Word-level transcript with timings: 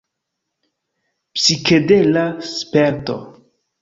Psikedela 1.35 2.25
sperto! 2.53 3.17